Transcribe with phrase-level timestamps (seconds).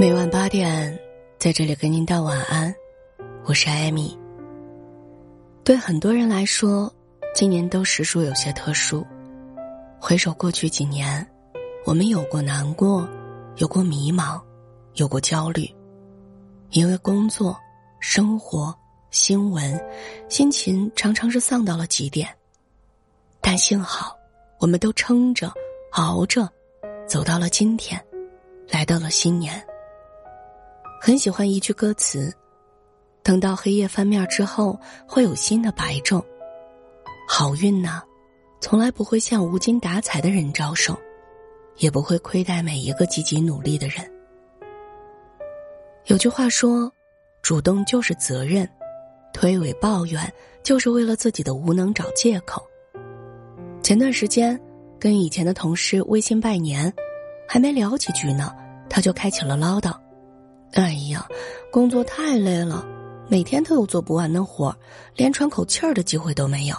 [0.00, 0.98] 每晚八点，
[1.38, 2.74] 在这里跟您道晚安。
[3.44, 4.18] 我是艾米。
[5.62, 6.90] 对很多人来说，
[7.34, 9.06] 今年都实属有些特殊。
[10.00, 11.30] 回首过去几年，
[11.84, 13.06] 我们有过难过，
[13.56, 14.40] 有过迷茫，
[14.94, 15.70] 有过焦虑，
[16.70, 17.54] 因为工作、
[18.00, 18.74] 生活、
[19.10, 19.78] 新闻，
[20.30, 22.26] 心情常常是丧到了极点。
[23.42, 24.16] 但幸好，
[24.60, 25.52] 我们都撑着、
[25.92, 26.48] 熬着，
[27.06, 28.02] 走到了今天，
[28.66, 29.62] 来到了新年。
[31.02, 32.30] 很喜欢一句歌词
[33.24, 36.22] ：“等到黑夜翻面之后，会有新的白昼。”
[37.26, 38.02] 好运呐，
[38.60, 40.94] 从来不会向无精打采的人招手，
[41.78, 43.96] 也不会亏待每一个积极努力的人。
[46.04, 46.92] 有句话说
[47.40, 48.68] ：“主动就是责任，
[49.32, 50.30] 推诿抱怨
[50.62, 52.62] 就是为了自己的无能找借口。”
[53.82, 54.60] 前段时间
[54.98, 56.92] 跟以前的同事微信拜年，
[57.48, 58.54] 还没聊几句呢，
[58.90, 59.98] 他就开启了唠叨。
[60.72, 61.26] 哎呀，
[61.72, 62.86] 工作太累了，
[63.28, 64.74] 每天都有做不完的活
[65.16, 66.76] 连喘口气儿的机会都没有。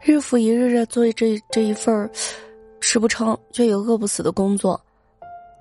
[0.00, 2.10] 日复一日的做这这一份儿，
[2.80, 4.80] 吃不撑却也饿不死的工作，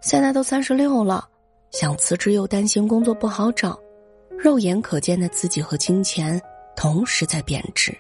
[0.02, 1.28] 现在都三十六了，
[1.72, 3.80] 想辞职又担心工作不好找，
[4.38, 6.42] 肉眼可见的自己和金钱
[6.76, 7.96] 同时在贬值。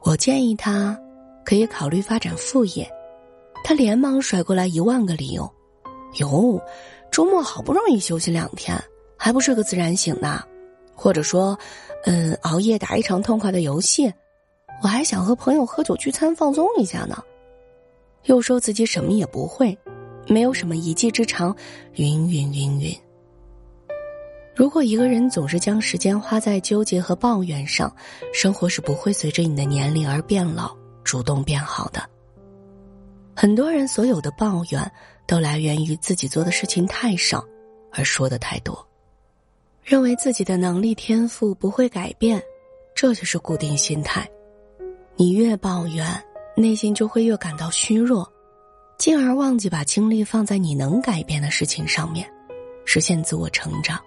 [0.00, 0.98] 我建议他
[1.44, 2.90] 可以考虑发展副业，
[3.62, 5.48] 他连忙甩过来一万个理由，
[6.18, 6.60] 哟。
[7.14, 8.76] 周末好不容易休息两天，
[9.16, 10.42] 还不睡个自然醒呢？
[10.96, 11.56] 或者说，
[12.06, 14.12] 嗯，熬夜打一场痛快的游戏，
[14.82, 17.22] 我还想和朋友喝酒聚餐放松一下呢。
[18.24, 19.78] 又说自己什么也不会，
[20.26, 21.54] 没有什么一技之长，
[21.92, 22.92] 云云云云。
[24.56, 27.94] 如果一个人总是将时间花在纠结和抱怨上，
[28.32, 32.02] 生活是不会随着你的年龄而变老、主动变好的。
[33.36, 34.92] 很多人所有的抱怨。
[35.26, 37.44] 都来源于自己做的事情太少，
[37.92, 38.86] 而说的太多，
[39.82, 42.42] 认为自己的能力天赋不会改变，
[42.94, 44.28] 这就是固定心态。
[45.16, 46.06] 你越抱怨，
[46.56, 48.30] 内心就会越感到虚弱，
[48.98, 52.30] 进而忘记把精力放在你能改变的事情上面，
[52.84, 54.00] 实现自我成长。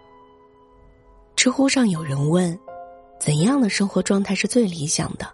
[1.36, 2.58] 知乎上有人问：
[3.20, 5.28] 怎样的生活状态是最理想的？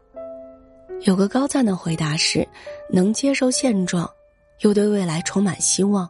[1.02, 2.48] 有个高赞的回答是：
[2.90, 4.10] 能接受现状。
[4.60, 6.10] 又对未来充满希望。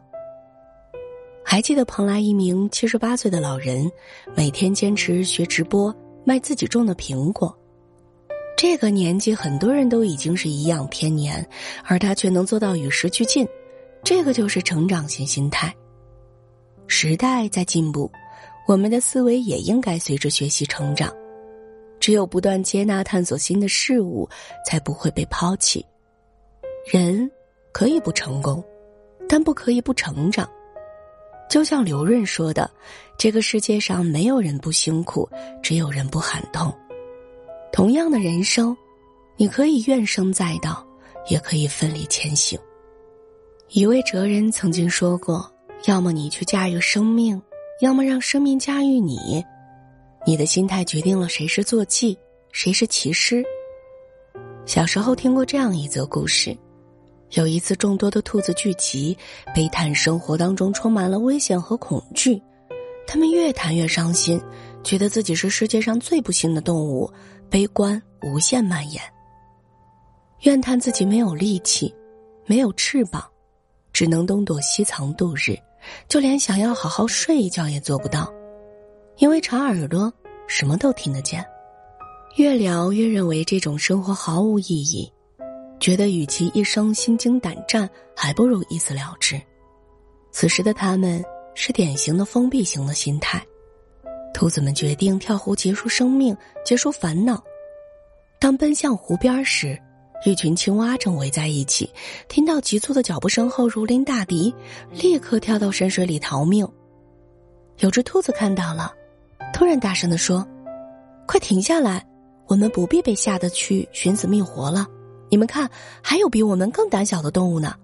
[1.44, 3.90] 还记得蓬莱一名七十八岁的老人，
[4.34, 5.94] 每天坚持学直播
[6.24, 7.56] 卖自己种的苹果。
[8.56, 11.46] 这个年纪，很多人都已经是颐养天年，
[11.84, 13.46] 而他却能做到与时俱进。
[14.02, 15.74] 这个就是成长型心态。
[16.86, 18.10] 时代在进步，
[18.66, 21.12] 我们的思维也应该随着学习成长。
[22.00, 24.28] 只有不断接纳、探索新的事物，
[24.66, 25.84] 才不会被抛弃。
[26.90, 27.30] 人。
[27.74, 28.62] 可以不成功，
[29.28, 30.48] 但不可以不成长。
[31.50, 32.70] 就像刘润说的
[33.18, 35.28] ：“这个世界上没有人不辛苦，
[35.60, 36.72] 只有人不喊痛。”
[37.72, 38.76] 同样的人生，
[39.36, 40.86] 你可以怨声载道，
[41.28, 42.56] 也可以奋力前行。
[43.70, 45.52] 一位哲人曾经说过
[45.86, 47.42] ：“要么你去驾驭生命，
[47.80, 49.44] 要么让生命驾驭你。
[50.24, 52.16] 你的心态决定了谁是坐骑，
[52.52, 53.44] 谁是骑师。”
[54.64, 56.56] 小时候听过这样一则故事。
[57.34, 59.16] 有一次，众多的兔子聚集，
[59.52, 62.40] 悲叹生活当中充满了危险和恐惧。
[63.08, 64.40] 他们越谈越伤心，
[64.84, 67.10] 觉得自己是世界上最不幸的动物，
[67.50, 69.02] 悲观无限蔓延。
[70.42, 71.92] 怨叹自己没有力气，
[72.46, 73.24] 没有翅膀，
[73.92, 75.58] 只能东躲西藏度日，
[76.08, 78.32] 就连想要好好睡一觉也做不到，
[79.16, 80.12] 因为长耳朵
[80.46, 81.44] 什么都听得见。
[82.36, 85.10] 越聊越认为这种生活毫无意义。
[85.84, 87.86] 觉得与其一生心惊胆战，
[88.16, 89.38] 还不如一死了之。
[90.32, 91.22] 此时的他们
[91.54, 93.44] 是典型的封闭型的心态。
[94.32, 96.34] 兔子们决定跳湖结束生命，
[96.64, 97.44] 结束烦恼。
[98.40, 99.78] 当奔向湖边时，
[100.24, 101.90] 一群青蛙正围在一起，
[102.28, 104.54] 听到急促的脚步声后如临大敌，
[104.90, 106.66] 立刻跳到深水里逃命。
[107.80, 108.90] 有只兔子看到了，
[109.52, 110.48] 突然大声的说
[111.28, 112.02] ：“快停下来，
[112.46, 114.86] 我们不必被吓得去寻死觅活了。”
[115.34, 115.68] 你们看，
[116.00, 117.74] 还有比我们更胆小的动物呢。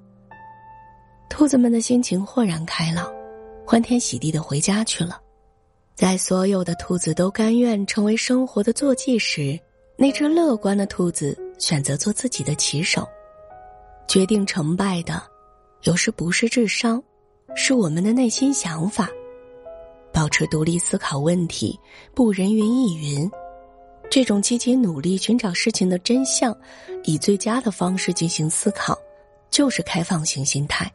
[1.28, 3.12] 兔子们的心情豁然开朗，
[3.66, 5.20] 欢天喜地的回家去了。
[5.96, 9.58] 在所有的兔子都甘愿成为生活的坐骑时，
[9.96, 13.04] 那只乐观的兔子选择做自己的骑手。
[14.06, 15.20] 决定成败的，
[15.82, 17.02] 有时不是智商，
[17.56, 19.08] 是我们的内心想法。
[20.12, 21.76] 保持独立思考问题，
[22.14, 23.28] 不人云亦云。
[24.10, 26.54] 这种积极努力寻找事情的真相，
[27.04, 28.98] 以最佳的方式进行思考，
[29.50, 30.90] 就是开放型心态。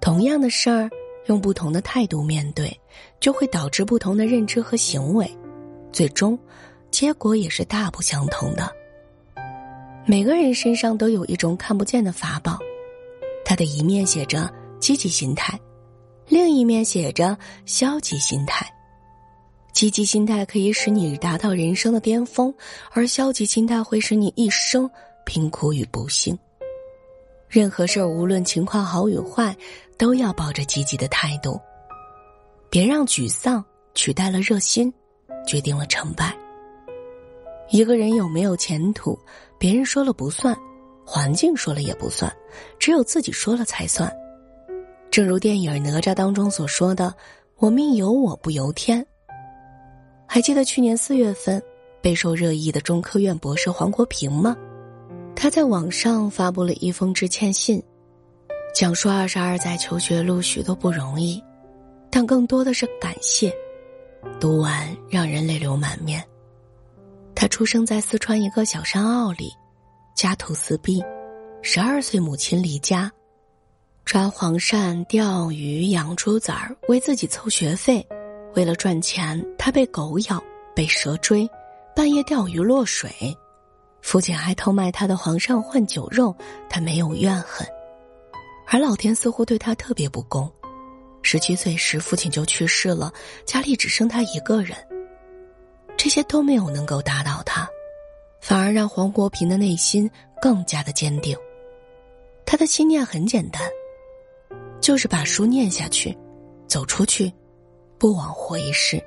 [0.00, 0.90] 同样的事儿，
[1.26, 2.76] 用不同的态度面对，
[3.20, 5.30] 就会导致不同的认知和行为，
[5.92, 6.36] 最终，
[6.90, 8.68] 结果也是大不相同的。
[10.04, 12.58] 每个人身上都有一种看不见的法宝，
[13.44, 15.56] 它的一面写着积极心态，
[16.26, 18.68] 另一面写着消极心态。
[19.74, 22.54] 积极心态可以使你达到人生的巅峰，
[22.92, 24.88] 而消极心态会使你一生
[25.26, 26.38] 贫苦与不幸。
[27.48, 29.54] 任何事儿，无论情况好与坏，
[29.98, 31.60] 都要抱着积极的态度。
[32.70, 34.92] 别让沮丧取代了热心，
[35.44, 36.32] 决定了成败。
[37.68, 39.18] 一个人有没有前途，
[39.58, 40.56] 别人说了不算，
[41.04, 42.32] 环境说了也不算，
[42.78, 44.12] 只有自己说了才算。
[45.10, 47.12] 正如电影《哪吒》当中所说的
[47.58, 49.04] ：“我命由我不由天。”
[50.26, 51.62] 还记得去年四月份
[52.02, 54.56] 备受热议的中科院博士黄国平吗？
[55.36, 57.82] 他在网上发布了一封致歉信，
[58.74, 61.42] 讲述二十二载求学路许多不容易，
[62.10, 63.54] 但更多的是感谢。
[64.40, 66.24] 读完让人泪流满面。
[67.34, 69.52] 他出生在四川一个小山坳里，
[70.14, 71.02] 家徒四壁，
[71.62, 73.10] 十二岁母亲离家，
[74.04, 78.06] 抓黄鳝、钓鱼、养猪崽儿，为自己凑学费。
[78.54, 80.42] 为了赚钱，他被狗咬，
[80.74, 81.48] 被蛇追，
[81.94, 83.10] 半夜钓鱼落水，
[84.00, 86.34] 父亲还偷卖他的黄鳝换酒肉，
[86.68, 87.66] 他没有怨恨，
[88.66, 90.50] 而老天似乎对他特别不公。
[91.22, 93.12] 十七岁时，父亲就去世了，
[93.44, 94.76] 家里只剩他一个人。
[95.96, 97.68] 这些都没有能够打倒他，
[98.40, 100.08] 反而让黄国平的内心
[100.40, 101.36] 更加的坚定。
[102.44, 103.62] 他的心念很简单，
[104.80, 106.16] 就是把书念下去，
[106.68, 107.32] 走出去。
[108.04, 109.02] 不枉活一世。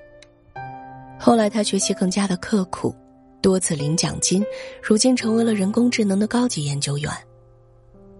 [1.19, 2.95] 后来他学习更加的刻苦，
[3.43, 4.43] 多次领奖金，
[4.81, 7.11] 如今成为了人工智能的高级研究员。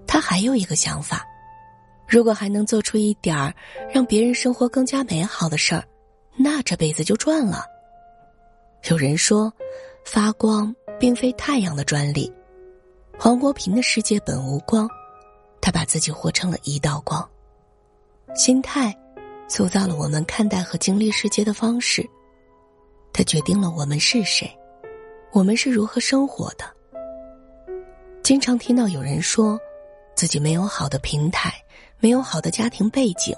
[0.06, 1.25] 他还有一个想法：
[2.07, 3.51] 如果还能做出一点儿
[3.91, 5.83] 让别人生活更加美好的事儿，
[6.35, 7.65] 那这辈子就赚了。
[8.88, 9.51] 有人说，
[10.06, 12.31] 发光并非太阳的专利。
[13.18, 14.88] 黄国平的世界本无光，
[15.59, 17.27] 他把自己活成了一道光。
[18.35, 18.95] 心态。
[19.47, 22.07] 塑造了我们看待和经历世界的方式，
[23.13, 24.49] 它决定了我们是谁，
[25.31, 26.65] 我们是如何生活的。
[28.21, 29.57] 经常听到有人说，
[30.15, 31.53] 自己没有好的平台，
[31.99, 33.33] 没有好的家庭背景，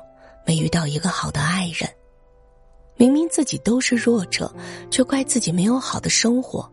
[0.45, 1.87] 没遇到一个好的爱人。
[2.95, 4.53] 明明自己都是弱者，
[4.89, 6.69] 却怪自己没有好的生活。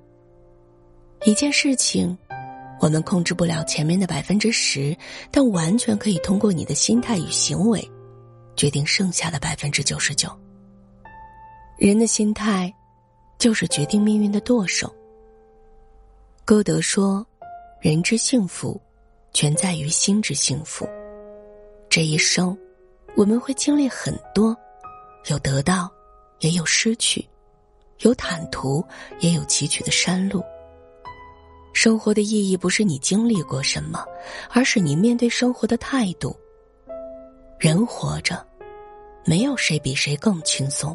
[1.25, 2.17] 一件事情，
[2.81, 4.97] 我们控制不了前面的百分之十，
[5.31, 7.87] 但完全可以通过你的心态与行为。
[8.57, 10.31] 决定剩下的百分之九十九。
[11.79, 12.73] 人的心态，
[13.39, 14.91] 就是决定命运的舵手。
[16.45, 17.27] 歌德说
[17.83, 18.81] ：“人之幸福，
[19.33, 20.89] 全在于心之幸福。”
[21.91, 22.57] 这一生，
[23.15, 24.57] 我们会经历很多，
[25.27, 25.91] 有得到，
[26.41, 27.21] 也有失去；
[28.01, 28.85] 有坦途，
[29.21, 30.43] 也有崎岖的山路。
[31.73, 34.03] 生活的意义不是你经历过什么，
[34.51, 36.35] 而是你面对生活的态度。
[37.59, 38.47] 人活着，
[39.25, 40.95] 没有谁比谁更轻松。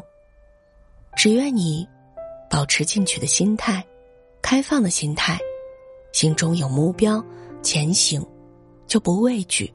[1.16, 1.86] 只愿你
[2.48, 3.84] 保持进取的心态，
[4.40, 5.36] 开放的心态，
[6.12, 7.22] 心中有目标，
[7.62, 8.24] 前行
[8.86, 9.72] 就不畏惧。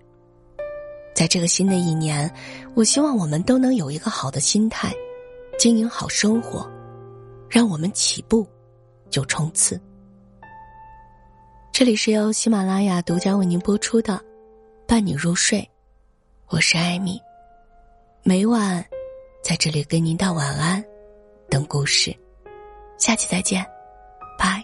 [1.14, 2.34] 在这个新的一年，
[2.74, 4.94] 我希望我们都能有一个好的心态，
[5.60, 6.66] 经营好生活，
[7.50, 8.48] 让我们起步
[9.10, 9.80] 就冲刺。
[11.74, 14.14] 这里是由喜马拉雅独家为您播出的
[14.88, 15.60] 《伴你入睡》。
[16.50, 17.22] 我是艾米，
[18.24, 18.84] 每晚
[19.44, 20.82] 在这里跟您道晚安，
[21.50, 22.16] 等故事，
[22.98, 23.66] 下期再见，
[24.40, 24.64] 拜。